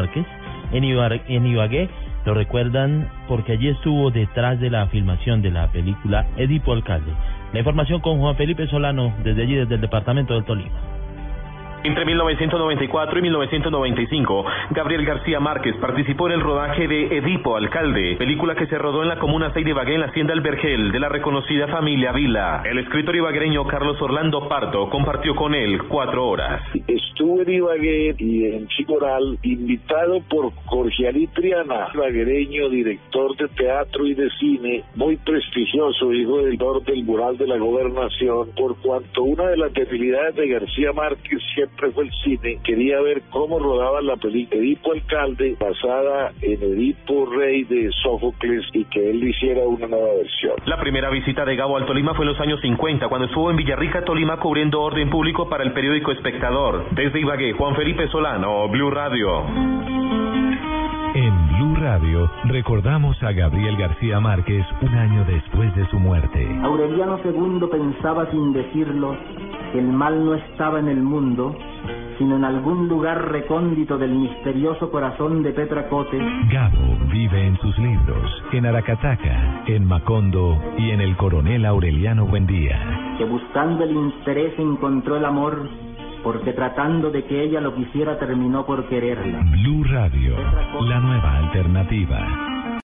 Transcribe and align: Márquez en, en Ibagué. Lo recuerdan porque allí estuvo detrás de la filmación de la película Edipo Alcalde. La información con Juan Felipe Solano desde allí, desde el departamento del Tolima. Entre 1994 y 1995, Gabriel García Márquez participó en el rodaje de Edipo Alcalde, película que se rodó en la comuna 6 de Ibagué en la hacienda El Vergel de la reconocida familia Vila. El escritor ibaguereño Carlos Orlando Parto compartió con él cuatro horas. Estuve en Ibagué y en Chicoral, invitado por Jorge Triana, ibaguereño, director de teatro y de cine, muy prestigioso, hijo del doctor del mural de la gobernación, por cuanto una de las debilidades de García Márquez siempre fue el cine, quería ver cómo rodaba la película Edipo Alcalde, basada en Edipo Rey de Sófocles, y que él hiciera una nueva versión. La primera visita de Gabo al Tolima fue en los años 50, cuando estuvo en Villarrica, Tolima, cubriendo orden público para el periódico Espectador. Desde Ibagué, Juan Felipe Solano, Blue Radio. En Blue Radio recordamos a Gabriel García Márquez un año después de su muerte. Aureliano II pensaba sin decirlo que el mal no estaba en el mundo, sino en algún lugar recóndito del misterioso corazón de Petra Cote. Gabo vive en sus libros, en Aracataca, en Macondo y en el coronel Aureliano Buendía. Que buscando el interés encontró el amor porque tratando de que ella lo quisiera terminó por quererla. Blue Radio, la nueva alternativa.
Márquez 0.00 0.26
en, 0.72 0.82
en 0.82 1.46
Ibagué. 1.46 1.88
Lo 2.26 2.34
recuerdan 2.34 3.08
porque 3.28 3.52
allí 3.52 3.68
estuvo 3.68 4.10
detrás 4.10 4.58
de 4.58 4.68
la 4.68 4.88
filmación 4.88 5.40
de 5.40 5.52
la 5.52 5.70
película 5.70 6.26
Edipo 6.36 6.72
Alcalde. 6.72 7.12
La 7.52 7.60
información 7.60 8.00
con 8.00 8.18
Juan 8.18 8.34
Felipe 8.34 8.66
Solano 8.66 9.14
desde 9.22 9.44
allí, 9.44 9.54
desde 9.54 9.76
el 9.76 9.80
departamento 9.80 10.34
del 10.34 10.44
Tolima. 10.44 10.93
Entre 11.84 12.06
1994 12.06 13.18
y 13.18 13.22
1995, 13.22 14.46
Gabriel 14.70 15.04
García 15.04 15.38
Márquez 15.38 15.76
participó 15.76 16.28
en 16.28 16.32
el 16.32 16.40
rodaje 16.40 16.88
de 16.88 17.18
Edipo 17.18 17.56
Alcalde, 17.56 18.16
película 18.16 18.54
que 18.54 18.66
se 18.68 18.78
rodó 18.78 19.02
en 19.02 19.10
la 19.10 19.18
comuna 19.18 19.50
6 19.52 19.62
de 19.62 19.70
Ibagué 19.72 19.94
en 19.96 20.00
la 20.00 20.06
hacienda 20.06 20.32
El 20.32 20.40
Vergel 20.40 20.92
de 20.92 20.98
la 20.98 21.10
reconocida 21.10 21.68
familia 21.68 22.12
Vila. 22.12 22.62
El 22.64 22.78
escritor 22.78 23.14
ibaguereño 23.14 23.66
Carlos 23.66 24.00
Orlando 24.00 24.48
Parto 24.48 24.88
compartió 24.88 25.34
con 25.34 25.54
él 25.54 25.82
cuatro 25.86 26.26
horas. 26.26 26.62
Estuve 26.88 27.42
en 27.42 27.52
Ibagué 27.52 28.14
y 28.16 28.46
en 28.46 28.66
Chicoral, 28.68 29.38
invitado 29.42 30.22
por 30.22 30.54
Jorge 30.64 31.28
Triana, 31.34 31.88
ibaguereño, 31.92 32.70
director 32.70 33.36
de 33.36 33.48
teatro 33.48 34.06
y 34.06 34.14
de 34.14 34.30
cine, 34.40 34.84
muy 34.94 35.18
prestigioso, 35.18 36.14
hijo 36.14 36.38
del 36.38 36.56
doctor 36.56 36.82
del 36.84 37.04
mural 37.04 37.36
de 37.36 37.46
la 37.46 37.58
gobernación, 37.58 38.48
por 38.56 38.74
cuanto 38.80 39.22
una 39.22 39.48
de 39.48 39.58
las 39.58 39.72
debilidades 39.74 40.34
de 40.34 40.48
García 40.48 40.92
Márquez 40.94 41.42
siempre 41.74 41.90
fue 41.92 42.04
el 42.04 42.12
cine, 42.22 42.58
quería 42.62 43.00
ver 43.00 43.22
cómo 43.30 43.58
rodaba 43.58 44.00
la 44.00 44.16
película 44.16 44.60
Edipo 44.60 44.92
Alcalde, 44.92 45.56
basada 45.58 46.32
en 46.40 46.62
Edipo 46.62 47.26
Rey 47.26 47.64
de 47.64 47.90
Sófocles, 48.02 48.64
y 48.72 48.84
que 48.84 49.10
él 49.10 49.24
hiciera 49.24 49.62
una 49.66 49.86
nueva 49.86 50.14
versión. 50.16 50.54
La 50.66 50.78
primera 50.78 51.10
visita 51.10 51.44
de 51.44 51.56
Gabo 51.56 51.76
al 51.76 51.86
Tolima 51.86 52.14
fue 52.14 52.24
en 52.24 52.32
los 52.32 52.40
años 52.40 52.60
50, 52.60 53.08
cuando 53.08 53.26
estuvo 53.26 53.50
en 53.50 53.56
Villarrica, 53.56 54.04
Tolima, 54.04 54.38
cubriendo 54.38 54.82
orden 54.82 55.10
público 55.10 55.48
para 55.48 55.64
el 55.64 55.72
periódico 55.72 56.12
Espectador. 56.12 56.90
Desde 56.92 57.20
Ibagué, 57.20 57.52
Juan 57.54 57.74
Felipe 57.74 58.08
Solano, 58.08 58.68
Blue 58.68 58.90
Radio. 58.90 59.44
En 61.14 61.48
Blue 61.48 61.76
Radio 61.76 62.30
recordamos 62.44 63.20
a 63.22 63.32
Gabriel 63.32 63.76
García 63.76 64.18
Márquez 64.18 64.64
un 64.80 64.94
año 64.94 65.24
después 65.24 65.74
de 65.76 65.86
su 65.88 65.98
muerte. 65.98 66.44
Aureliano 66.62 67.20
II 67.24 67.68
pensaba 67.70 68.28
sin 68.30 68.52
decirlo 68.52 69.16
que 69.74 69.80
el 69.80 69.88
mal 69.88 70.24
no 70.24 70.34
estaba 70.34 70.78
en 70.78 70.86
el 70.86 71.02
mundo, 71.02 71.58
sino 72.16 72.36
en 72.36 72.44
algún 72.44 72.86
lugar 72.86 73.32
recóndito 73.32 73.98
del 73.98 74.12
misterioso 74.12 74.88
corazón 74.88 75.42
de 75.42 75.50
Petra 75.50 75.88
Cote. 75.88 76.16
Gabo 76.48 76.96
vive 77.10 77.48
en 77.48 77.58
sus 77.58 77.76
libros, 77.78 78.30
en 78.52 78.66
Aracataca, 78.66 79.64
en 79.66 79.84
Macondo 79.84 80.62
y 80.78 80.92
en 80.92 81.00
el 81.00 81.16
coronel 81.16 81.66
Aureliano 81.66 82.24
Buendía. 82.24 83.16
Que 83.18 83.24
buscando 83.24 83.82
el 83.82 83.90
interés 83.90 84.56
encontró 84.60 85.16
el 85.16 85.24
amor 85.24 85.68
porque 86.22 86.52
tratando 86.52 87.10
de 87.10 87.24
que 87.24 87.42
ella 87.42 87.60
lo 87.60 87.74
quisiera 87.74 88.16
terminó 88.16 88.64
por 88.64 88.88
quererla. 88.88 89.40
Blue 89.50 89.82
Radio, 89.82 90.36
la 90.82 91.00
nueva 91.00 91.38
alternativa. 91.38 92.53